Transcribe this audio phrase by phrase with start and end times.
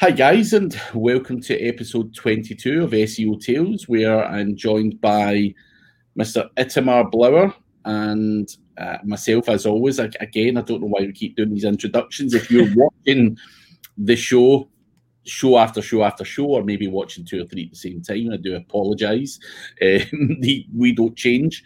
[0.00, 5.52] Hi, guys, and welcome to episode 22 of SEO Tales, where I'm joined by
[6.16, 6.48] Mr.
[6.56, 7.52] Itamar Blauer
[7.84, 9.98] and uh, myself, as always.
[9.98, 12.32] again, I don't know why we keep doing these introductions.
[12.32, 13.36] If you're watching
[13.96, 14.68] the show,
[15.26, 18.30] show after show after show, or maybe watching two or three at the same time,
[18.32, 19.40] I do apologise.
[19.82, 20.40] Um,
[20.76, 21.64] we don't change.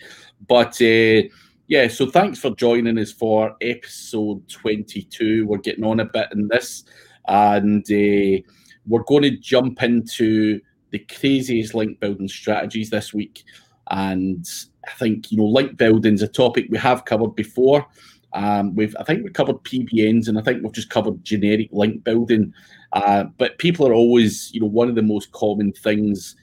[0.49, 1.29] But uh,
[1.67, 5.47] yeah, so thanks for joining us for episode 22.
[5.47, 6.85] We're getting on a bit in this
[7.27, 8.43] and uh,
[8.87, 13.45] we're going to jump into the craziest link building strategies this week.
[13.91, 14.47] And
[14.87, 17.87] I think you know link building is a topic we have covered before.
[18.35, 22.05] Um, we've I think we covered PBNs and I think we've just covered generic link
[22.05, 22.53] building.
[22.93, 26.37] Uh, but people are always you know one of the most common things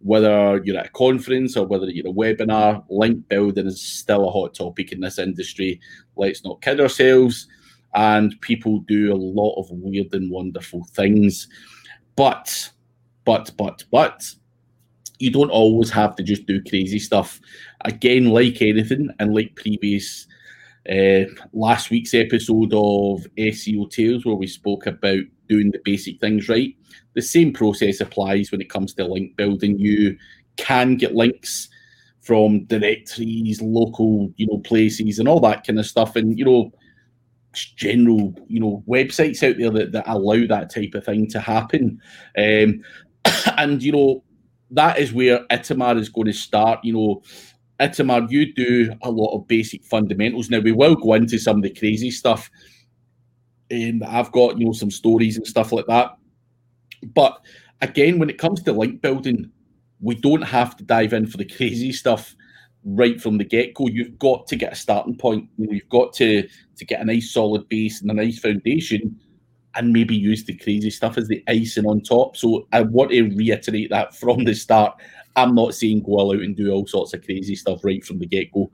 [0.00, 4.30] whether you're at a conference or whether you're a webinar, link building is still a
[4.30, 5.80] hot topic in this industry.
[6.14, 7.48] Let's not kid ourselves
[7.94, 11.48] and people do a lot of weird and wonderful things.
[12.16, 12.70] But,
[13.24, 14.22] but, but, but,
[15.18, 17.40] you don't always have to just do crazy stuff.
[17.84, 20.26] Again, like anything, and like previous
[20.88, 26.48] uh, last week's episode of SEO Tales, where we spoke about doing the basic things
[26.48, 26.74] right,
[27.14, 29.78] the same process applies when it comes to link building.
[29.78, 30.16] You
[30.56, 31.68] can get links
[32.20, 36.16] from directories, local, you know, places, and all that kind of stuff.
[36.16, 36.72] And you know,
[37.52, 42.00] general, you know, websites out there that, that allow that type of thing to happen.
[42.36, 42.82] Um,
[43.56, 44.24] and, you know,
[44.70, 46.80] that is where Itamar is going to start.
[46.84, 47.22] You know,
[47.80, 50.50] Itamar, you do a lot of basic fundamentals.
[50.50, 52.50] Now, we will go into some of the crazy stuff.
[53.70, 56.16] And um, I've got, you know, some stories and stuff like that.
[57.14, 57.38] But
[57.80, 59.50] again, when it comes to link building,
[60.00, 62.34] we don't have to dive in for the crazy stuff
[62.96, 63.86] right from the get go.
[63.86, 65.48] You've got to get a starting point.
[65.56, 69.18] You've got to to get a nice solid base and a nice foundation,
[69.74, 72.36] and maybe use the crazy stuff as the icing on top.
[72.36, 75.00] So I want to reiterate that from the start.
[75.36, 78.18] I'm not saying go all out and do all sorts of crazy stuff right from
[78.18, 78.70] the get go.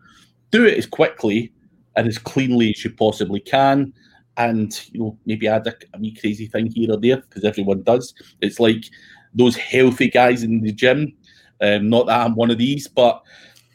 [0.50, 1.52] Do it as quickly
[1.96, 3.92] and as cleanly as you possibly can.
[4.36, 7.82] And you know, maybe add a, a wee crazy thing here or there because everyone
[7.82, 8.14] does.
[8.40, 8.84] It's like
[9.32, 11.12] those healthy guys in the gym.
[11.60, 13.22] Um, not that I'm one of these, but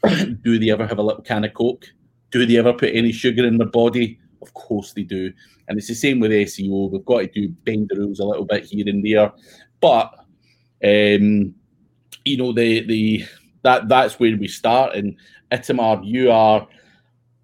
[0.42, 1.86] do they ever have a little can of Coke?
[2.32, 4.20] Do they ever put any sugar in their body?
[4.42, 5.34] Of course they do.
[5.68, 6.92] And it's the same with SEO.
[6.92, 9.32] We've got to do bend the rules a little bit here and there.
[9.82, 10.14] But
[10.84, 11.54] um,
[12.26, 13.26] you know, the the
[13.64, 14.96] that that's where we start.
[14.96, 15.16] And
[15.52, 16.68] Itamar, you are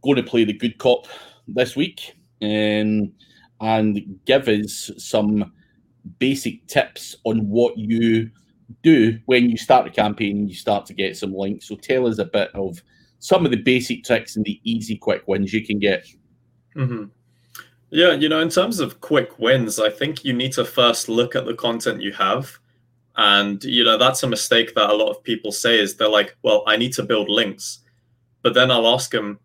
[0.03, 1.07] going to play the good cop
[1.47, 3.11] this week um,
[3.59, 5.51] and give us some
[6.19, 8.29] basic tips on what you
[8.83, 11.67] do when you start a campaign you start to get some links.
[11.67, 12.81] So tell us a bit of
[13.19, 16.05] some of the basic tricks and the easy quick wins you can get.
[16.75, 17.05] Mm-hmm.
[17.91, 21.35] Yeah, you know, in terms of quick wins, I think you need to first look
[21.35, 22.57] at the content you have.
[23.15, 26.35] And, you know, that's a mistake that a lot of people say is they're like,
[26.41, 27.79] well, I need to build links.
[28.41, 29.39] But then I'll ask them,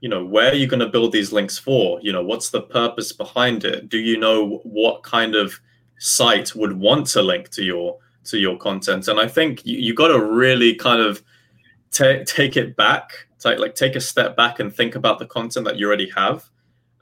[0.00, 1.98] you know, where are you going to build these links for?
[2.02, 3.88] You know, what's the purpose behind it?
[3.88, 5.58] Do you know what kind of
[5.98, 9.08] site would want to link to your to your content.
[9.08, 11.22] And I think you, you got to really kind of
[11.90, 15.64] t- take it back, take, like take a step back and think about the content
[15.66, 16.48] that you already have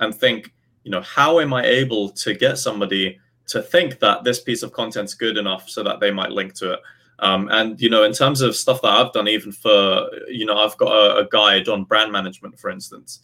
[0.01, 0.53] and think,
[0.85, 4.73] you know, how am I able to get somebody to think that this piece of
[4.73, 6.81] content's good enough so that they might link to it?
[7.19, 10.59] Um, and you know, in terms of stuff that I've done, even for you know,
[10.59, 13.21] I've got a, a guide on brand management, for instance,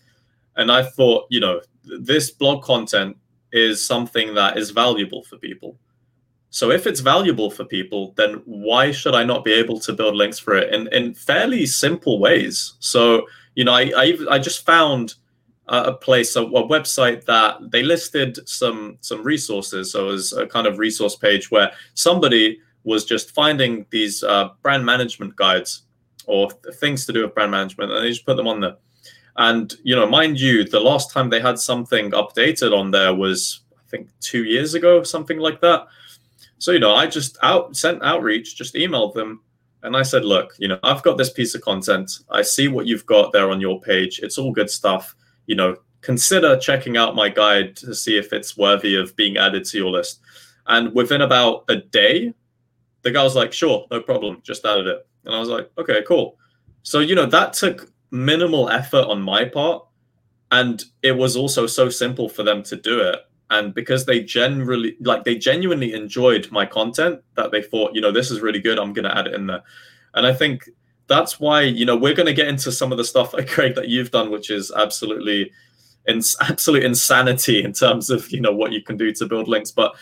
[0.54, 3.16] and I thought, you know, this blog content
[3.50, 5.76] is something that is valuable for people.
[6.50, 10.16] So if it's valuable for people, then why should I not be able to build
[10.16, 12.74] links for it in, in fairly simple ways?
[12.78, 15.14] So, you know, I, I, I just found
[15.68, 19.92] a place, a, a, website that they listed some some resources.
[19.92, 24.48] So it was a kind of resource page where somebody was just finding these uh,
[24.62, 25.82] brand management guides
[26.26, 28.76] or th- things to do with brand management, and they just put them on there.
[29.36, 33.60] And you know, mind you, the last time they had something updated on there was
[33.76, 35.86] I think two years ago, something like that.
[36.58, 39.40] So, you know, I just out sent outreach, just emailed them.
[39.82, 42.10] And I said, look, you know, I've got this piece of content.
[42.30, 44.18] I see what you've got there on your page.
[44.20, 45.14] It's all good stuff.
[45.46, 49.64] You know, consider checking out my guide to see if it's worthy of being added
[49.66, 50.20] to your list.
[50.66, 52.34] And within about a day,
[53.02, 55.06] the guy was like, sure, no problem, just added it.
[55.24, 56.36] And I was like, okay, cool.
[56.82, 59.84] So, you know, that took minimal effort on my part.
[60.50, 64.96] And it was also so simple for them to do it and because they generally
[65.00, 68.78] like they genuinely enjoyed my content that they thought you know this is really good
[68.78, 69.62] i'm going to add it in there
[70.14, 70.68] and i think
[71.06, 73.88] that's why you know we're going to get into some of the stuff craig that
[73.88, 75.50] you've done which is absolutely
[76.06, 79.70] in absolute insanity in terms of you know what you can do to build links
[79.70, 79.94] but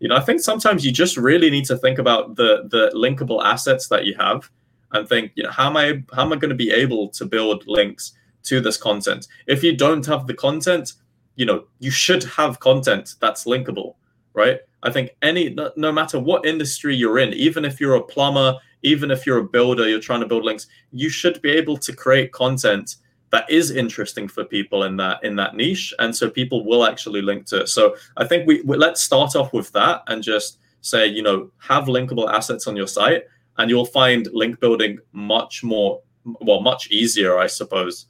[0.00, 3.42] you know, I think sometimes you just really need to think about the the linkable
[3.42, 4.50] assets that you have
[4.92, 7.24] and think, you know, how am I how am I going to be able to
[7.24, 8.12] build links
[8.44, 9.26] to this content?
[9.46, 10.92] If you don't have the content,
[11.38, 13.94] you know, you should have content that's linkable,
[14.34, 14.58] right?
[14.82, 18.56] I think any no, no matter what industry you're in, even if you're a plumber,
[18.82, 21.94] even if you're a builder, you're trying to build links, you should be able to
[21.94, 22.96] create content
[23.30, 27.20] that is interesting for people in that in that niche and so people will actually
[27.20, 30.58] link to it so i think we, we, let's start off with that and just
[30.80, 33.24] say you know have linkable assets on your site
[33.58, 36.00] and you'll find link building much more
[36.40, 38.06] well much easier i suppose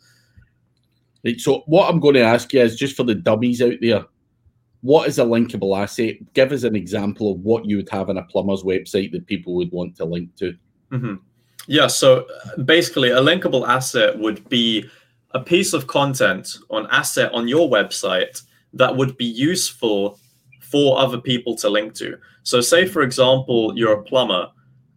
[1.36, 4.04] so what i'm going to ask you is just for the dummies out there
[4.80, 8.18] what is a linkable asset give us an example of what you would have on
[8.18, 10.56] a plumber's website that people would want to link to
[10.92, 11.14] mm-hmm.
[11.66, 14.88] yeah so uh, basically a linkable asset would be
[15.32, 18.42] a piece of content on asset on your website
[18.72, 20.18] that would be useful
[20.60, 22.18] for other people to link to.
[22.42, 24.50] So, say for example, you're a plumber,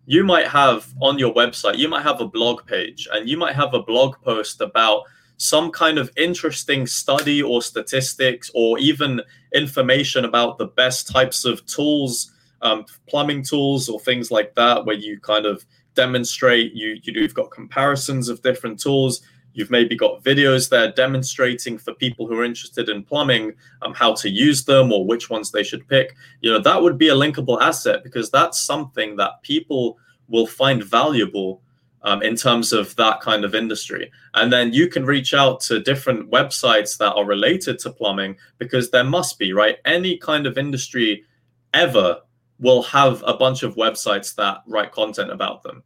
[0.06, 3.56] you might have on your website, you might have a blog page, and you might
[3.56, 5.04] have a blog post about
[5.42, 9.22] some kind of interesting study or statistics, or even
[9.54, 14.96] information about the best types of tools, um, plumbing tools, or things like that, where
[14.96, 15.66] you kind of
[15.96, 19.22] demonstrate you, you you've got comparisons of different tools
[19.54, 24.14] You've maybe got videos there demonstrating for people who are interested in plumbing um, how
[24.16, 26.16] to use them or which ones they should pick.
[26.42, 29.98] You know, that would be a linkable asset because that's something that people
[30.30, 31.62] will find valuable
[32.04, 34.12] um, in terms of that kind of industry.
[34.34, 38.90] And then you can reach out to different websites that are related to plumbing because
[38.90, 39.78] there must be, right?
[39.86, 41.24] Any kind of industry
[41.74, 42.22] ever
[42.60, 45.84] will have a bunch of websites that write content about them.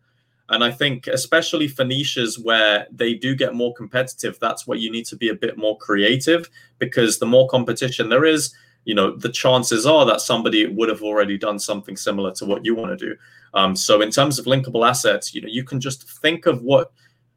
[0.49, 4.91] And I think, especially for niches where they do get more competitive, that's where you
[4.91, 8.53] need to be a bit more creative because the more competition there is,
[8.85, 12.63] you know, the chances are that somebody would have already done something similar to what
[12.63, 13.15] you want to do.
[13.53, 16.91] Um, so, in terms of linkable assets, you know, you can just think of what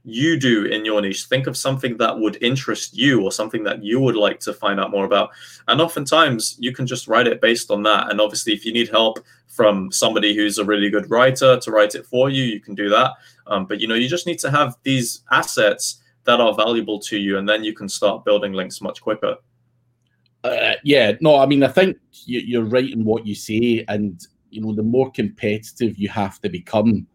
[0.04, 1.24] you do in your niche.
[1.24, 4.80] Think of something that would interest you or something that you would like to find
[4.80, 5.30] out more about.
[5.66, 8.10] And oftentimes you can just write it based on that.
[8.10, 9.18] And obviously, if you need help
[9.48, 12.88] from somebody who's a really good writer to write it for you, you can do
[12.90, 13.12] that.
[13.46, 17.16] Um, but you know, you just need to have these assets that are valuable to
[17.16, 19.36] you, and then you can start building links much quicker.
[20.44, 24.20] Uh, yeah, no, I mean, I think you're right in what you say, and
[24.50, 27.06] you know, the more competitive you have to become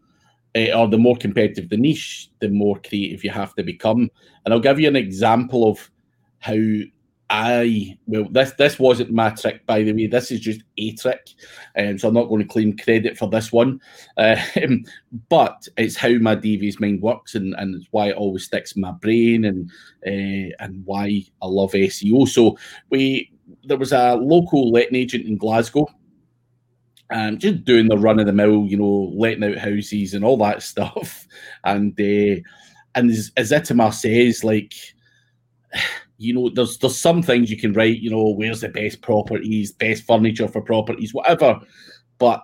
[0.56, 4.10] uh, or the more competitive the niche, the more creative you have to become.
[4.44, 5.90] And I'll give you an example of
[6.38, 6.54] how
[7.36, 10.06] I well this this wasn't my trick by the way.
[10.06, 11.30] This is just a trick,
[11.76, 13.80] um, so I'm not going to claim credit for this one.
[14.16, 14.36] Uh,
[15.28, 18.82] but it's how my devious mind works, and, and it's why it always sticks in
[18.82, 19.68] my brain, and
[20.06, 22.28] uh, and why I love SEO.
[22.28, 22.56] So
[22.90, 23.32] we
[23.64, 25.88] there was a local letting agent in Glasgow
[27.10, 30.36] um, just doing the run of the mill, you know, letting out houses and all
[30.38, 31.26] that stuff.
[31.64, 32.40] And uh,
[32.94, 34.72] and as, as Itamar says, like,
[36.24, 39.72] you know, there's there's some things you can write, you know, where's the best properties,
[39.72, 41.60] best furniture for properties, whatever.
[42.18, 42.42] But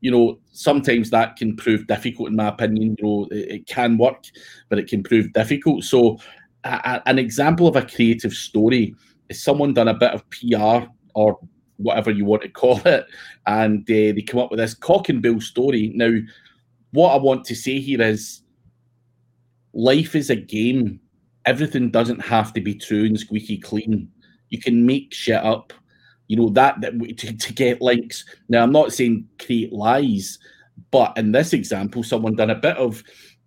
[0.00, 2.96] you know, sometimes that can prove difficult, in my opinion.
[2.98, 4.24] You know, it, it can work,
[4.68, 5.84] but it can prove difficult.
[5.84, 6.18] So,
[6.64, 8.94] a, an example of a creative story
[9.28, 11.38] is someone done a bit of PR or
[11.76, 13.06] whatever you want to call it,
[13.46, 15.92] and uh, they come up with this cock and bull story.
[15.94, 16.12] Now,
[16.90, 18.42] what I want to say here is
[19.72, 21.00] life is a game.
[21.46, 24.10] Everything doesn't have to be true and squeaky clean.
[24.50, 25.72] You can make shit up.
[26.28, 28.24] You know that that to, to get links.
[28.48, 30.38] Now, I'm not saying create lies,
[30.90, 33.02] but in this example, someone done a bit of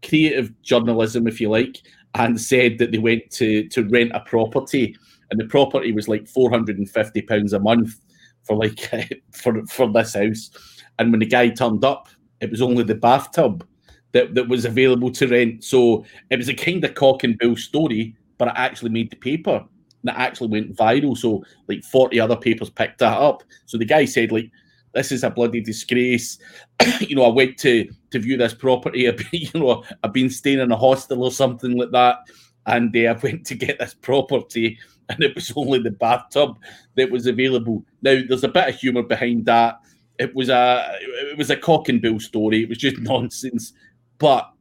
[0.08, 1.82] creative journalism, if you like,
[2.16, 4.96] and said that they went to to rent a property,
[5.32, 7.96] and the property was like four hundred and fifty pounds a month
[8.44, 8.80] for like
[9.32, 10.52] for for this house.
[11.00, 12.08] And when the guy turned up,
[12.40, 13.66] it was only the bathtub
[14.16, 15.64] that, that was available to rent.
[15.64, 19.18] So it was a kind of cock and bull story, but it actually made the
[19.18, 19.64] paper.
[20.06, 21.18] That actually went viral.
[21.18, 23.44] So like 40 other papers picked that up.
[23.66, 24.50] So the guy said, like,
[24.94, 26.40] this is a bloody disgrace.
[27.02, 29.12] you know, I went to to view this property.
[29.32, 32.20] you know, I've been staying in a hostel or something like that,
[32.66, 34.80] and uh, I went to get this property
[35.10, 36.58] and it was only the bathtub
[36.96, 37.84] that was available.
[38.02, 39.80] Now, there's a bit of humour behind that.
[40.18, 42.64] It was a it was a cock and bull story.
[42.64, 43.74] It was just nonsense.
[44.18, 44.52] But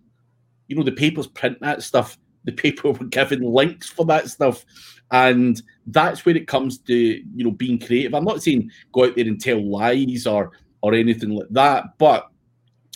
[0.69, 2.19] you know, the papers print that stuff.
[2.45, 4.65] The paper were given links for that stuff,
[5.11, 8.15] and that's where it comes to you know being creative.
[8.15, 12.29] I'm not saying go out there and tell lies or or anything like that, but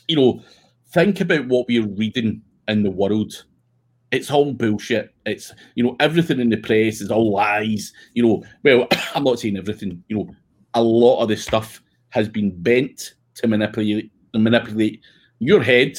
[0.07, 0.43] you know,
[0.89, 3.45] think about what we're reading in the world
[4.11, 5.15] it's all bullshit.
[5.27, 7.93] It's you know everything in the press is all lies.
[8.15, 10.03] You know, well, I'm not saying everything.
[10.09, 10.31] You know,
[10.75, 15.03] a lot of this stuff has been bent to manipulate manipulate
[15.39, 15.99] your head.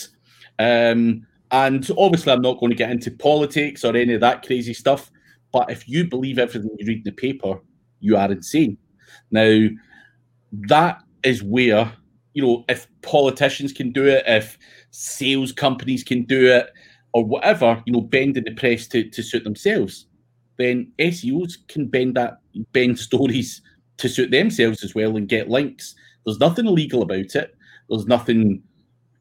[0.60, 4.74] Um, and obviously, I'm not going to get into politics or any of that crazy
[4.74, 5.10] stuff.
[5.52, 7.60] But if you believe everything you read in the paper,
[8.02, 8.78] you are insane.
[9.32, 9.68] Now,
[10.68, 11.92] that is where,
[12.34, 14.60] you know, if politicians can do it, if
[14.92, 16.70] sales companies can do it,
[17.14, 20.06] or whatever, you know, bending the press to, to suit themselves,
[20.58, 22.40] then SEOs can bend that,
[22.74, 23.62] bend stories
[23.98, 25.96] to suit themselves as well and get links.
[26.26, 27.56] There's nothing illegal about it.
[27.90, 28.62] There's nothing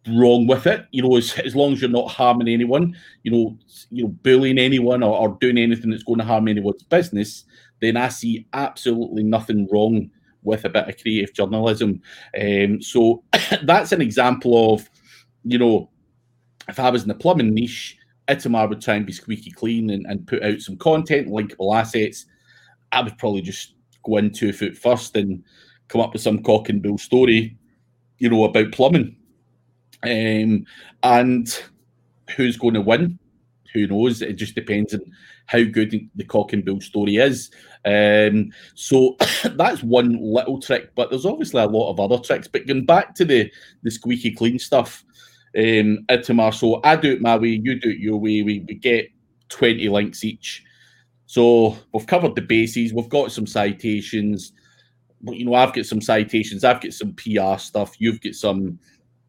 [0.09, 0.87] wrong with it.
[0.91, 3.59] You know, as, as long as you're not harming anyone, you know,
[3.91, 7.45] you know, bullying anyone or, or doing anything that's going to harm anyone's business,
[7.81, 10.11] then I see absolutely nothing wrong
[10.43, 12.01] with a bit of creative journalism.
[12.41, 13.23] Um, so
[13.63, 14.89] that's an example of,
[15.45, 15.91] you know,
[16.69, 17.97] if I was in the plumbing niche,
[18.29, 22.27] Itamar would try and be squeaky clean and, and put out some content, linkable assets.
[22.93, 23.75] I would probably just
[24.05, 25.43] go in two foot first and
[25.89, 27.57] come up with some cock and bull story,
[28.19, 29.17] you know, about plumbing.
[30.03, 30.65] Um,
[31.03, 31.63] and
[32.37, 33.19] who's going to win?
[33.75, 34.23] Who knows?
[34.23, 35.01] It just depends on
[35.47, 37.51] how good the cock and bull story is.
[37.85, 39.17] Um, so
[39.57, 42.49] that's one little trick, but there's obviously a lot of other tricks.
[42.49, 43.51] But going back to the
[43.83, 45.05] the squeaky clean stuff,
[45.57, 48.43] um, Itamar, so I do it my way, you do it your way.
[48.43, 49.09] We, we get
[49.49, 50.65] 20 links each.
[51.27, 54.53] So we've covered the bases, we've got some citations.
[55.21, 58.79] But you know, I've got some citations, I've got some PR stuff, you've got some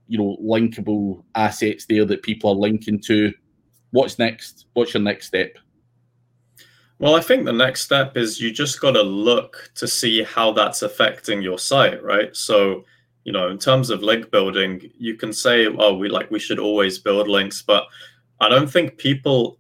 [0.10, 3.32] you know linkable assets there that people are linking to.
[3.92, 4.66] What's next?
[4.74, 5.58] What's your next step?
[7.00, 10.52] Well i think the next step is you just got to look to see how
[10.52, 12.36] that's affecting your site right?
[12.36, 12.84] So
[13.24, 16.60] you know in terms of link building you can say oh we like we should
[16.60, 17.84] always build links but
[18.40, 19.60] i don't think people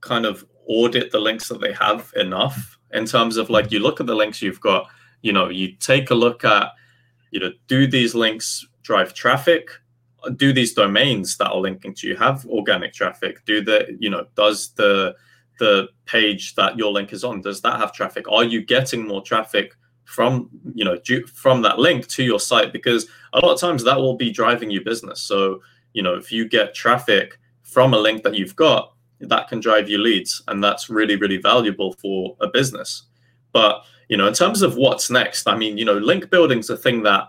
[0.00, 2.78] kind of audit the links that they have enough.
[2.92, 4.86] In terms of like you look at the links you've got
[5.22, 6.68] you know you take a look at
[7.30, 9.70] you know do these links drive traffic
[10.36, 13.44] do these domains that are linking to you have organic traffic?
[13.44, 15.14] Do the you know does the
[15.58, 18.30] the page that your link is on does that have traffic?
[18.30, 19.74] Are you getting more traffic
[20.04, 20.98] from you know
[21.32, 22.72] from that link to your site?
[22.72, 25.20] Because a lot of times that will be driving you business.
[25.20, 25.60] So
[25.92, 29.88] you know if you get traffic from a link that you've got that can drive
[29.88, 33.04] you leads and that's really really valuable for a business.
[33.52, 36.76] But you know in terms of what's next i mean you know link building's a
[36.76, 37.28] thing that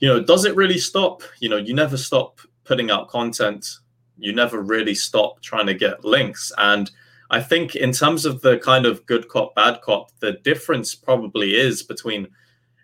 [0.00, 1.22] you know, does it really stop?
[1.40, 3.66] You know, you never stop putting out content.
[4.18, 6.50] You never really stop trying to get links.
[6.58, 6.90] And
[7.30, 11.54] I think in terms of the kind of good cop, bad cop, the difference probably
[11.54, 12.28] is between,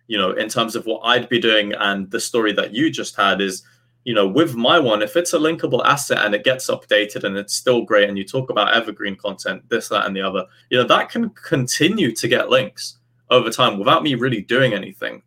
[0.07, 3.17] you know, in terms of what I'd be doing and the story that you just
[3.17, 3.63] had is,
[4.05, 7.37] you know, with my one, if it's a linkable asset and it gets updated and
[7.37, 10.79] it's still great and you talk about evergreen content, this, that, and the other, you
[10.79, 12.99] know, that can continue to get links
[13.31, 15.23] over time without me really doing anything.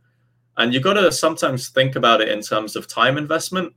[0.60, 3.74] And you've got to sometimes think about it in terms of time investment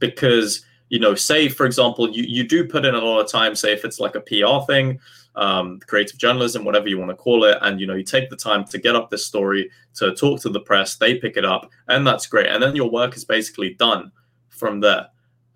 [0.00, 3.54] because, you know, say, for example, you, you do put in a lot of time,
[3.54, 5.00] say, if it's like a PR thing,
[5.34, 7.56] um, creative journalism, whatever you want to call it.
[7.62, 10.50] And, you know, you take the time to get up this story, to talk to
[10.50, 12.48] the press, they pick it up, and that's great.
[12.48, 14.12] And then your work is basically done
[14.50, 15.06] from there.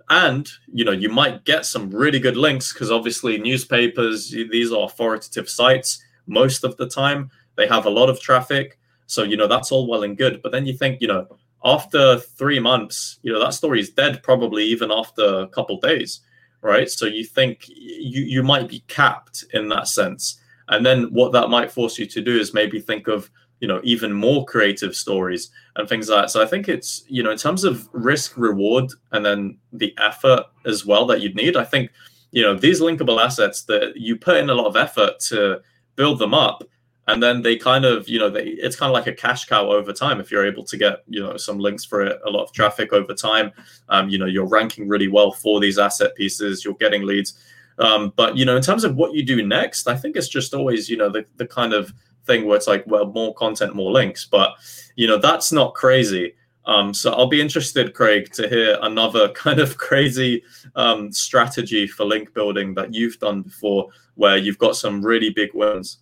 [0.09, 4.87] And, you know, you might get some really good links because obviously newspapers, these are
[4.87, 7.31] authoritative sites most of the time.
[7.57, 10.41] They have a lot of traffic so, you know, that's all well and good.
[10.43, 11.27] But then you think, you know,
[11.65, 16.21] after three months, you know, that story is dead probably even after a couple days,
[16.61, 16.91] right?
[16.91, 20.41] So you think you, you might be capped in that sense.
[20.69, 23.31] And then what that might force you to do is maybe think of,
[23.61, 26.31] you know, even more creative stories and things like that.
[26.31, 30.45] So I think it's, you know, in terms of risk reward and then the effort
[30.67, 31.91] as well that you'd need, I think,
[32.31, 35.61] you know, these linkable assets that you put in a lot of effort to
[35.97, 36.65] build them up
[37.07, 39.71] and then they kind of you know they, it's kind of like a cash cow
[39.71, 40.21] over time.
[40.21, 42.93] If you're able to get you know some links for it a lot of traffic
[42.93, 43.53] over time
[43.89, 47.39] um, you know you're ranking really well for these asset pieces you're getting leads.
[47.79, 50.55] Um, but you know in terms of what you do next i think it's just
[50.55, 51.93] always you know the, the kind of
[52.25, 54.25] thing where it's like well more content more links.
[54.25, 54.55] But
[54.97, 56.35] you know that's not crazy.
[56.67, 60.43] Um, so I'll be interested, Craig, to hear another kind of crazy
[60.77, 65.51] um, strategy for link building that you've done before, where you've got some really big
[65.53, 65.99] wins.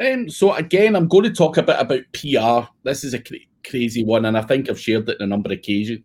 [0.00, 2.70] Um, so again, I'm going to talk a bit about PR.
[2.84, 3.38] This is a cra-
[3.68, 5.58] crazy one, and I think I've shared it in a number of,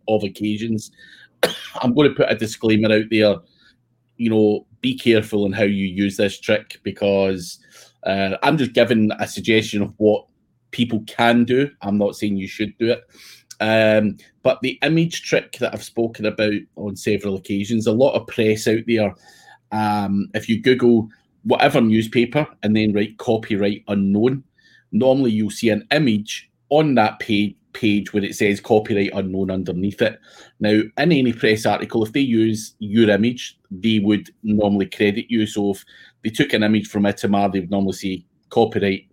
[0.08, 0.90] of occasions.
[1.80, 3.36] I'm going to put a disclaimer out there.
[4.18, 7.58] You know, be careful in how you use this trick because
[8.04, 10.26] uh, I'm just giving a suggestion of what
[10.70, 11.70] people can do.
[11.80, 13.02] I'm not saying you should do it.
[13.60, 18.26] Um, but the image trick that I've spoken about on several occasions, a lot of
[18.26, 19.14] press out there.
[19.72, 21.08] Um, if you Google
[21.46, 24.42] whatever newspaper and then write copyright unknown.
[24.92, 30.00] Normally, you'll see an image on that page page where it says copyright unknown underneath
[30.00, 30.18] it.
[30.60, 35.46] Now, in any press article, if they use your image, they would normally credit you.
[35.46, 35.84] So if
[36.24, 39.08] they took an image from Itamar, they would normally say copyright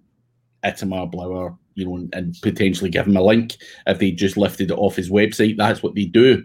[0.63, 3.57] Itamar Blauer, you know, and potentially give him a link.
[3.85, 6.43] If they just lifted it off his website, that's what they do.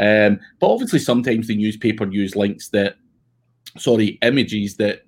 [0.00, 2.96] Um, but obviously, sometimes the newspaper use links that,
[3.78, 5.02] sorry, images that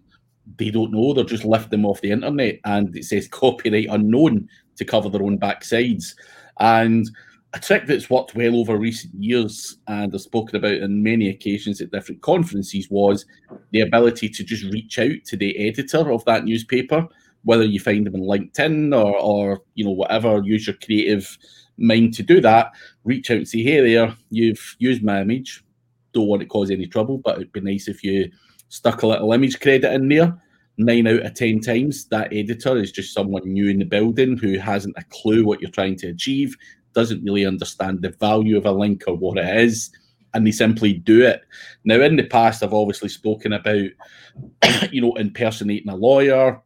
[0.56, 1.12] they don't know.
[1.12, 5.22] They're just lift them off the internet, and it says copyright unknown to cover their
[5.22, 6.14] own backsides.
[6.60, 7.08] And
[7.54, 11.80] a trick that's worked well over recent years and I've spoken about on many occasions
[11.80, 13.26] at different conferences was
[13.70, 17.06] the ability to just reach out to the editor of that newspaper,
[17.44, 21.38] whether you find them on LinkedIn or, or you know whatever, use your creative
[21.78, 22.72] mind to do that.
[23.04, 25.64] Reach out and say, "Hey there, you've used my image.
[26.12, 28.30] Don't want to cause any trouble, but it'd be nice if you
[28.68, 30.36] stuck a little image credit in there."
[30.76, 34.58] Nine out of ten times, that editor is just someone new in the building who
[34.58, 36.56] hasn't a clue what you're trying to achieve,
[36.94, 39.90] doesn't really understand the value of a link or what it is,
[40.34, 41.42] and they simply do it.
[41.84, 43.90] Now, in the past, I've obviously spoken about,
[44.90, 46.60] you know, impersonating a lawyer,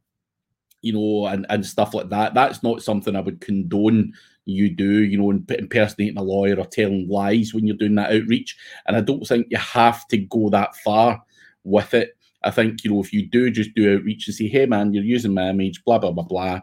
[0.81, 2.35] you know, and, and stuff like that.
[2.35, 4.13] That's not something I would condone
[4.47, 8.57] you do, you know, impersonating a lawyer or telling lies when you're doing that outreach.
[8.87, 11.23] And I don't think you have to go that far
[11.65, 12.17] with it.
[12.45, 15.05] I think, you know, if you do just do outreach and say, hey, man, you're
[15.05, 16.61] using my image, blah, blah, blah, blah.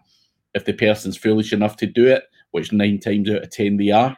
[0.53, 3.91] If the person's foolish enough to do it, which nine times out of 10 they
[3.91, 4.15] are,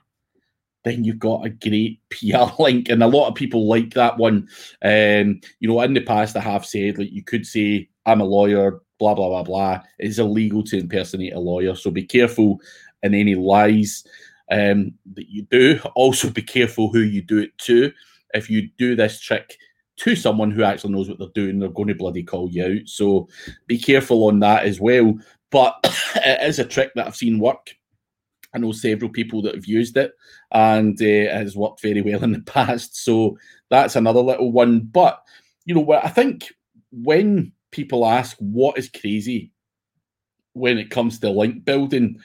[0.84, 2.90] then you've got a great PR link.
[2.90, 4.48] And a lot of people like that one.
[4.84, 8.26] Um, you know, in the past, I have said, like, you could say, I'm a
[8.26, 9.82] lawyer, blah, blah, blah, blah.
[10.00, 11.76] It's illegal to impersonate a lawyer.
[11.76, 12.60] So be careful
[13.04, 14.04] in any lies
[14.52, 15.80] um, that you do.
[15.96, 17.92] Also, be careful who you do it to.
[18.34, 19.58] If you do this trick,
[19.98, 22.88] to someone who actually knows what they're doing, they're going to bloody call you out.
[22.88, 23.28] So
[23.66, 25.18] be careful on that as well.
[25.50, 25.76] But
[26.16, 27.76] it is a trick that I've seen work.
[28.54, 30.14] I know several people that have used it
[30.52, 33.04] and uh, it has worked very well in the past.
[33.04, 33.38] So
[33.70, 34.82] that's another little one.
[34.82, 35.22] But,
[35.66, 36.54] you know, I think
[36.92, 39.52] when people ask what is crazy
[40.54, 42.20] when it comes to link building,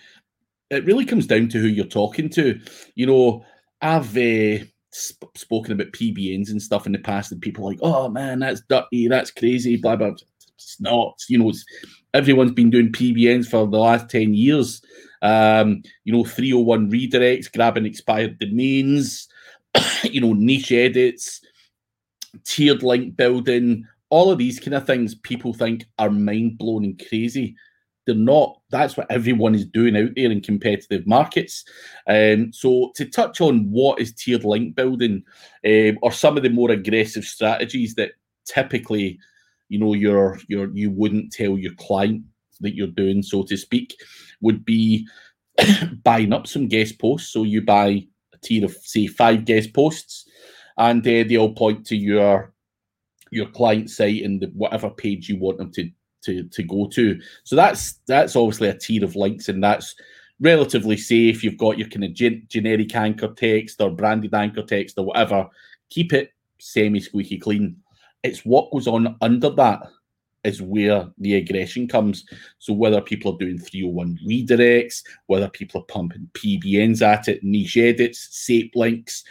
[0.70, 2.60] it really comes down to who you're talking to.
[2.94, 3.44] You know,
[3.80, 4.16] I've.
[4.16, 8.38] Uh, sp- spoken about PBNs and stuff in the past, and people like, oh man,
[8.40, 10.12] that's dirty, that's crazy, blah blah.
[10.54, 11.20] It's not.
[11.28, 11.52] You know,
[12.14, 14.82] everyone's been doing PBNs for the last ten years.
[15.22, 19.28] Um, you know, 301 redirects, grabbing expired domains,
[20.02, 21.40] you know, niche edits,
[22.44, 27.08] tiered link building, all of these kind of things people think are mind blowing and
[27.08, 27.56] crazy.
[28.06, 28.60] They're not.
[28.70, 31.64] That's what everyone is doing out there in competitive markets.
[32.08, 35.22] Um, so to touch on what is tiered link building,
[35.64, 38.12] um, or some of the more aggressive strategies that
[38.44, 39.18] typically,
[39.68, 42.22] you know, you're you're you wouldn't tell your client
[42.60, 43.94] that you're doing, so to speak,
[44.40, 45.06] would be
[46.02, 47.32] buying up some guest posts.
[47.32, 50.28] So you buy a tier of say five guest posts,
[50.76, 52.52] and uh, they all point to your
[53.30, 55.90] your client site and the, whatever page you want them to
[56.24, 57.20] to to go to.
[57.44, 59.94] So that's that's obviously a tier of links, and that's
[60.40, 61.42] relatively safe.
[61.42, 65.48] You've got your kind of gen- generic anchor text or branded anchor text or whatever.
[65.90, 67.76] Keep it semi squeaky clean.
[68.22, 69.82] It's what goes on under that
[70.44, 72.24] is where the aggression comes.
[72.58, 77.76] So whether people are doing 301 redirects, whether people are pumping PBNs at it, niche
[77.76, 79.24] edits, SAPE links,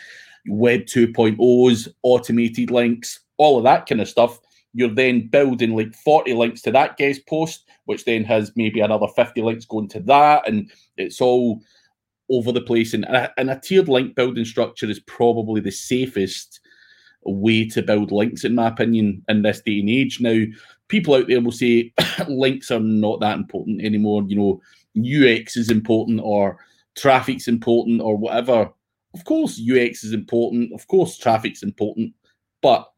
[0.48, 4.40] Web 2.0s, automated links, all of that kind of stuff
[4.74, 9.08] you're then building like 40 links to that guest post, which then has maybe another
[9.08, 10.48] 50 links going to that.
[10.48, 11.62] And it's all
[12.30, 12.94] over the place.
[12.94, 13.06] And,
[13.38, 16.62] and a tiered link building structure is probably the safest
[17.24, 20.22] way to build links, in my opinion, in this day and age.
[20.22, 20.44] Now,
[20.88, 21.94] people out there will say
[22.28, 24.24] links are not that important anymore.
[24.28, 24.62] You know,
[24.98, 26.58] UX is important or
[26.98, 28.70] traffic's important or whatever.
[29.14, 30.72] Of course, UX is important.
[30.74, 32.14] Of course, traffic's important.
[32.62, 32.90] But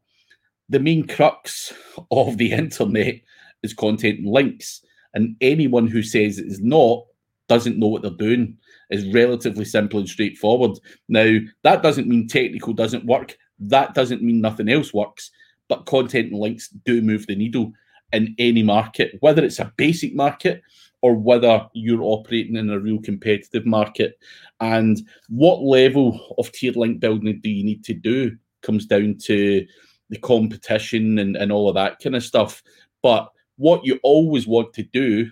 [0.68, 1.72] the main crux
[2.10, 3.16] of the internet
[3.62, 4.82] is content and links.
[5.14, 7.04] And anyone who says it is not
[7.48, 8.58] doesn't know what they're doing.
[8.90, 10.78] Is relatively simple and straightforward.
[11.08, 13.36] Now, that doesn't mean technical doesn't work.
[13.58, 15.30] That doesn't mean nothing else works.
[15.68, 17.72] But content and links do move the needle
[18.12, 20.62] in any market, whether it's a basic market
[21.00, 24.18] or whether you're operating in a real competitive market.
[24.60, 29.66] And what level of tiered link building do you need to do comes down to
[30.10, 32.62] the competition and, and all of that kind of stuff.
[33.02, 35.30] But what you always want to do,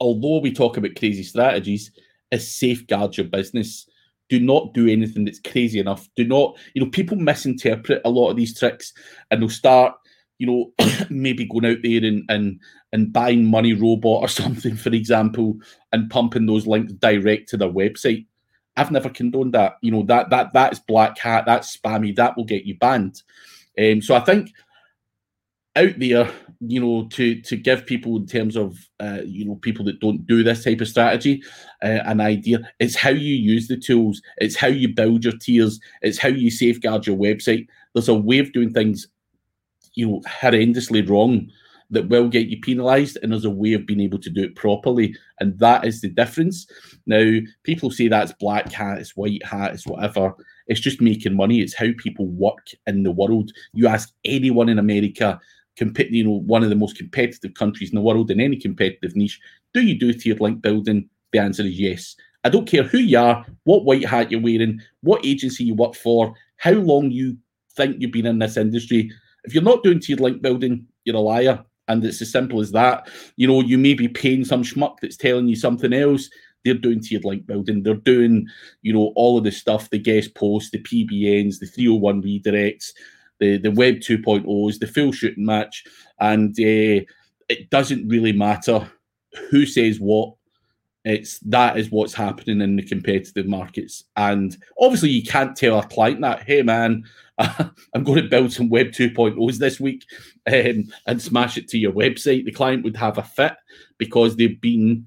[0.00, 1.90] although we talk about crazy strategies,
[2.30, 3.88] is safeguard your business.
[4.28, 6.08] Do not do anything that's crazy enough.
[6.16, 8.92] Do not, you know, people misinterpret a lot of these tricks
[9.30, 9.94] and they'll start
[10.38, 10.72] you know,
[11.10, 12.60] maybe going out there and and
[12.92, 15.56] and buying money robot or something, for example,
[15.92, 18.26] and pumping those links direct to their website.
[18.76, 19.76] I've never condoned that.
[19.80, 21.44] You know that that that is black hat.
[21.46, 22.14] That's spammy.
[22.16, 23.22] That will get you banned.
[23.78, 24.50] Um, so I think
[25.76, 29.84] out there, you know, to to give people in terms of uh, you know people
[29.84, 31.42] that don't do this type of strategy
[31.82, 32.68] uh, an idea.
[32.80, 34.22] It's how you use the tools.
[34.38, 35.78] It's how you build your tiers.
[36.02, 37.66] It's how you safeguard your website.
[37.92, 39.06] There's a way of doing things,
[39.94, 41.50] you know, horrendously wrong
[41.90, 44.56] that will get you penalised, and there's a way of being able to do it
[44.56, 46.66] properly, and that is the difference.
[47.06, 50.34] Now, people say that's black hat, it's white hat, it's whatever.
[50.66, 51.60] It's just making money.
[51.60, 53.52] It's how people work in the world.
[53.72, 55.40] You ask anyone in America
[55.76, 59.14] compete, you know, one of the most competitive countries in the world in any competitive
[59.14, 59.38] niche.
[59.74, 61.08] Do you do tiered link building?
[61.32, 62.16] The answer is yes.
[62.44, 65.94] I don't care who you are, what white hat you're wearing, what agency you work
[65.94, 67.36] for, how long you
[67.76, 69.10] think you've been in this industry.
[69.44, 71.64] If you're not doing tiered link building, you're a liar.
[71.88, 73.08] And it's as simple as that.
[73.36, 76.28] You know, you may be paying some schmuck that's telling you something else.
[76.66, 77.82] They're doing tiered link building.
[77.82, 78.46] They're doing,
[78.82, 82.92] you know, all of the stuff, the guest posts, the PBNs, the 301 redirects
[83.38, 85.84] the the Web 2.0s, the full shooting match,
[86.20, 87.04] and uh,
[87.48, 88.90] it doesn't really matter
[89.50, 90.34] who says what.
[91.04, 95.86] It's that is what's happening in the competitive markets, and obviously you can't tell a
[95.86, 97.04] client that, hey man,
[97.38, 100.04] I'm going to build some Web 2.0s this week
[100.52, 102.44] um, and smash it to your website.
[102.44, 103.54] The client would have a fit
[103.98, 105.06] because they've been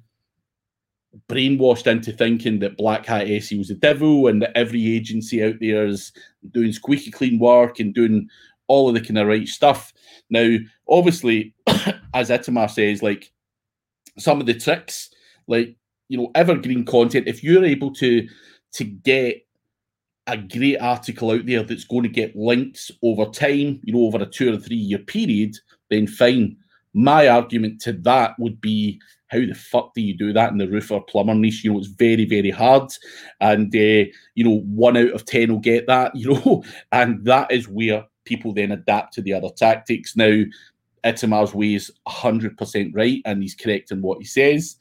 [1.28, 5.56] brainwashed into thinking that black hat SEO is the devil and that every agency out
[5.60, 6.12] there is
[6.52, 8.28] doing squeaky clean work and doing
[8.68, 9.94] all of the kind of right stuff.
[10.30, 11.54] Now, obviously,
[12.14, 13.32] as Itamar says, like
[14.18, 15.10] some of the tricks,
[15.48, 15.76] like
[16.08, 18.28] you know, evergreen content, if you're able to
[18.74, 19.46] to get
[20.28, 24.22] a great article out there that's going to get links over time, you know, over
[24.22, 25.56] a two or three year period,
[25.90, 26.56] then fine.
[26.94, 30.68] My argument to that would be how the fuck do you do that in the
[30.68, 31.64] roofer plumber niche?
[31.64, 32.92] You know, it's very, very hard.
[33.40, 37.52] And, uh, you know, one out of 10 will get that, you know, and that
[37.52, 40.16] is where people then adapt to the other tactics.
[40.16, 40.44] Now,
[41.04, 44.76] Itamar's way is 100% right, and he's correct in what he says.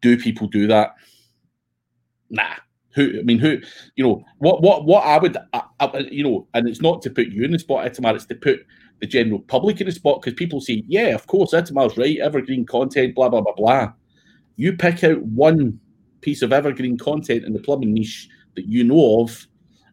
[0.00, 0.94] Do people do that?
[2.30, 2.54] Nah.
[2.94, 3.58] Who I mean, who
[3.96, 7.10] you know what what what I would I, I, you know, and it's not to
[7.10, 8.14] put you in the spot, Itamar.
[8.14, 8.66] It's to put
[9.02, 12.64] the general public in the spot because people say, yeah, of course, Itamar's right, evergreen
[12.64, 13.92] content, blah, blah, blah, blah.
[14.54, 15.80] You pick out one
[16.20, 19.48] piece of evergreen content in the plumbing niche that you know of,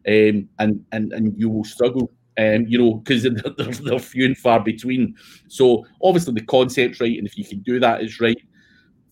[0.06, 2.12] um, and, and, and you will struggle.
[2.38, 5.16] Um, you know, because they're, they're, they're few and far between.
[5.48, 8.40] So obviously the concept's right, and if you can do that, it's right.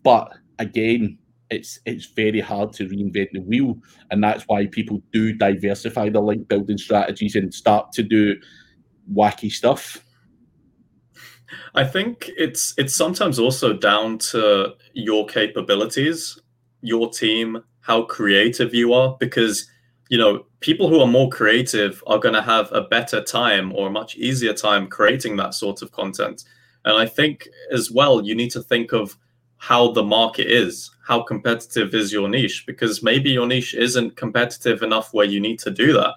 [0.05, 1.19] But again,
[1.51, 3.79] it's it's very hard to reinvent the wheel,
[4.13, 8.37] and that's why people do diversify their link building strategies and start to do
[9.13, 10.05] wacky stuff.
[11.75, 16.39] I think it's it's sometimes also down to your capabilities,
[16.83, 19.69] your team, how creative you are because
[20.09, 23.89] you know, people who are more creative are going to have a better time or
[23.89, 26.45] a much easier time creating that sort of content.
[26.85, 29.17] And I think as well, you need to think of
[29.59, 34.83] how the market is, how competitive is your niche, because maybe your niche isn't competitive
[34.83, 36.15] enough where you need to do that.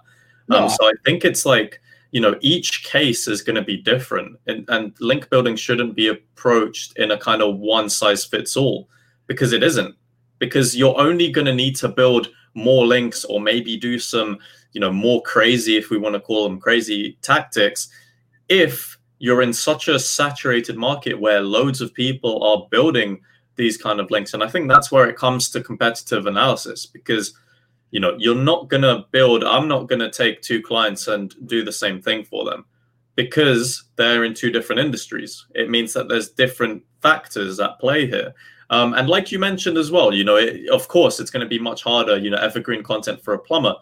[0.48, 0.64] No.
[0.64, 4.38] Um, so I think it's like you know each case is going to be different
[4.48, 8.90] and, and link building shouldn't be approached in a kind of one size fits all
[9.28, 9.96] because it isn't.
[10.40, 14.38] Because you're only going to need to build more links or maybe do some
[14.74, 17.90] you know more crazy if we want to call them crazy tactics
[18.50, 23.22] if you're in such a saturated market where loads of people are building
[23.56, 24.34] these kind of links.
[24.34, 27.34] And i think that's where it comes to competitive analysis because
[27.92, 31.36] you know you're not going to build i'm not going to take two clients and
[31.48, 32.66] do the same thing for them
[33.16, 35.46] because they're in two different industries.
[35.54, 38.34] It means that there's different factors at play here.
[38.70, 41.50] Um, and like you mentioned as well you know it, of course it's going to
[41.50, 43.76] be much harder you know evergreen content for a plumber.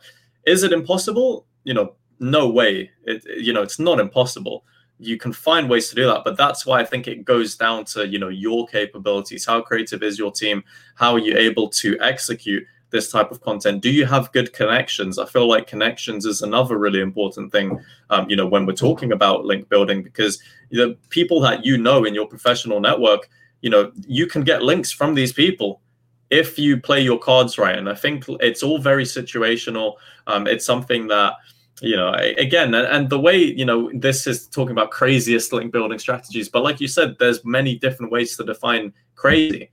[0.45, 1.45] Is it impossible?
[1.63, 2.89] You know no way.
[3.03, 4.65] It, you know it's not impossible.
[4.97, 7.85] You can find ways to do that but that's why i think it goes down
[7.85, 9.45] to you know your capabilities.
[9.45, 10.63] How creative is your team?
[10.95, 13.81] How are you able to execute this type of content?
[13.81, 15.19] Do you have good connections?
[15.19, 19.11] I feel like connections is another really important thing um, you know when we're talking
[19.11, 23.29] about link building because the people that you know in your professional network
[23.61, 25.81] you know you can get links from these people
[26.29, 27.77] if you play your cards right.
[27.77, 29.95] And i think it's all very situational.
[30.27, 31.33] Um, it's something that
[31.81, 35.71] you know again and, and the way you know this is talking about craziest link
[35.71, 39.71] building strategies but like you said there's many different ways to define crazy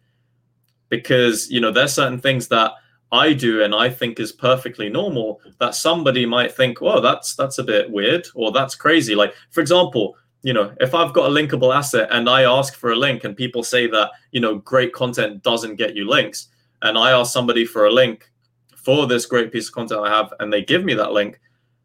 [0.88, 2.72] because you know there's certain things that
[3.12, 7.58] I do and I think is perfectly normal that somebody might think, well, that's that's
[7.58, 9.14] a bit weird or that's crazy.
[9.14, 12.92] Like, for example, you know, if I've got a linkable asset and I ask for
[12.92, 16.48] a link and people say that, you know, great content doesn't get you links,
[16.82, 18.30] and I ask somebody for a link
[18.76, 21.40] for this great piece of content I have and they give me that link,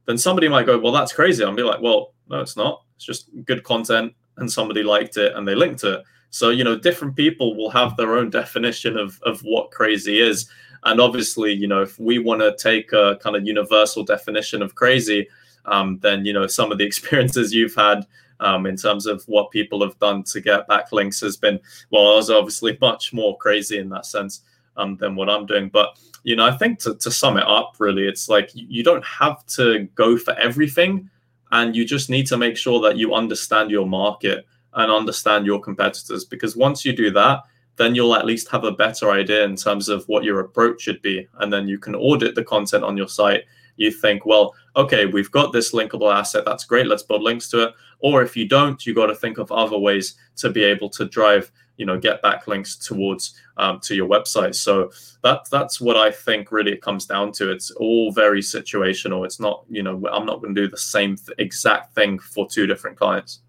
[0.06, 1.44] then somebody might go, well, that's crazy.
[1.44, 2.84] I'll be like, well, no, it's not.
[2.96, 6.04] It's just good content and somebody liked it and they linked it.
[6.30, 10.50] So, you know, different people will have their own definition of, of what crazy is.
[10.84, 14.76] And obviously, you know, if we want to take a kind of universal definition of
[14.76, 15.28] crazy,
[15.66, 18.06] um, then, you know, some of the experiences you've had
[18.40, 21.60] um, in terms of what people have done to get backlinks has been,
[21.92, 24.42] well, I was obviously much more crazy in that sense
[24.78, 25.70] um, than what I'm doing.
[25.70, 29.06] But, you know, I think to, to sum it up, really, it's like you don't
[29.06, 31.10] have to go for everything.
[31.54, 35.60] And you just need to make sure that you understand your market and understand your
[35.60, 36.24] competitors.
[36.24, 37.44] Because once you do that,
[37.82, 41.02] then you'll at least have a better idea in terms of what your approach should
[41.02, 41.28] be.
[41.40, 43.44] And then you can audit the content on your site.
[43.78, 46.46] You think, well, okay, we've got this linkable asset.
[46.46, 46.86] That's great.
[46.86, 47.74] Let's build links to it.
[48.00, 51.06] Or if you don't, you got to think of other ways to be able to
[51.06, 54.56] drive, you know, get backlinks towards um, to your website.
[54.56, 54.92] So
[55.24, 57.52] that that's what I think really it comes down to.
[57.52, 59.26] It's all very situational.
[59.26, 62.48] It's not, you know, I'm not going to do the same th- exact thing for
[62.48, 63.42] two different clients.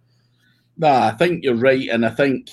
[0.78, 2.50] Nah, I think you're right, and I think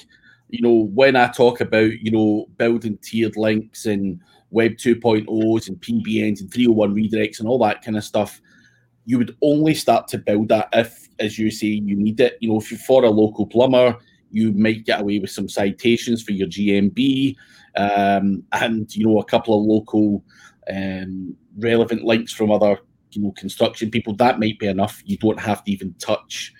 [0.49, 4.19] you know when I talk about you know building tiered links and
[4.51, 8.41] Web 2.0s and PBNs and 301 redirects and all that kind of stuff,
[9.05, 12.37] you would only start to build that if, as you say, you need it.
[12.41, 13.95] You know, if you're for a local plumber,
[14.31, 17.35] you might get away with some citations for your GMB
[17.75, 20.23] um, and you know a couple of local
[20.71, 22.79] um, relevant links from other
[23.11, 24.13] you know construction people.
[24.15, 25.01] That might be enough.
[25.05, 26.53] You don't have to even touch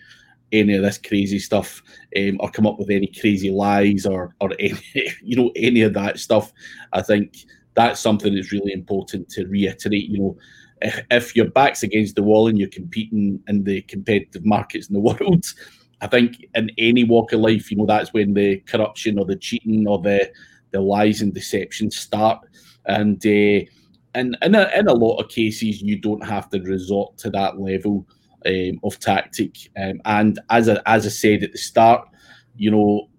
[0.52, 1.82] any of this crazy stuff
[2.18, 4.80] um, or come up with any crazy lies or or any
[5.22, 6.52] you know any of that stuff.
[6.94, 10.10] I think that's something that's really important to reiterate.
[10.10, 10.38] You know,
[10.82, 14.94] if, if your back's against the wall and you're competing in the competitive markets in
[14.94, 15.46] the world,
[16.02, 19.36] I think in any walk of life, you know, that's when the corruption or the
[19.36, 20.32] cheating or the
[20.72, 22.40] the lies and deception start.
[22.86, 23.66] And uh,
[24.16, 27.60] and in a, in a lot of cases, you don't have to resort to that
[27.60, 28.08] level
[28.46, 29.56] um, of tactic.
[29.78, 32.08] Um, and as I, as I said at the start,
[32.56, 33.10] you know,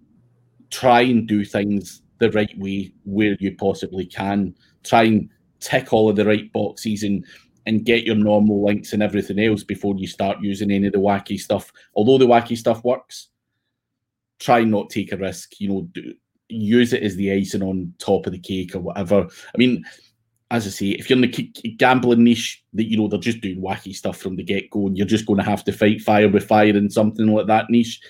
[0.69, 4.55] try and do things the right way where you possibly can.
[4.83, 5.29] Try and
[5.59, 7.25] tick all of the right boxes and
[7.67, 10.99] and get your normal links and everything else before you start using any of the
[10.99, 11.71] wacky stuff.
[11.95, 13.29] Although the wacky stuff works,
[14.39, 15.59] try not take a risk.
[15.59, 16.15] You know, do,
[16.49, 19.27] use it as the icing on top of the cake or whatever.
[19.27, 19.83] I mean,
[20.51, 23.61] as I say, if you're in the gambling niche, that you know they're just doing
[23.61, 26.27] wacky stuff from the get go, and you're just going to have to fight fire
[26.27, 28.01] with fire in something like that niche.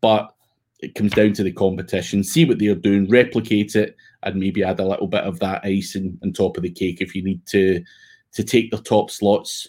[0.00, 0.32] But
[0.78, 2.22] it comes down to the competition.
[2.22, 6.16] See what they're doing, replicate it, and maybe add a little bit of that icing
[6.22, 7.82] on top of the cake if you need to
[8.32, 9.68] to take the top slots.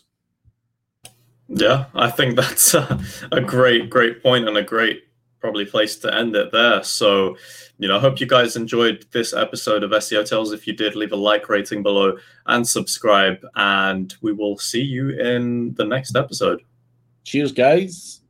[1.47, 5.01] Yeah, I think that's a, a great, great point and a great
[5.39, 6.83] probably place to end it there.
[6.83, 7.37] So,
[7.77, 10.51] you know, I hope you guys enjoyed this episode of SEO Tales.
[10.51, 15.09] If you did, leave a like rating below and subscribe, and we will see you
[15.09, 16.61] in the next episode.
[17.23, 18.21] Cheers, guys.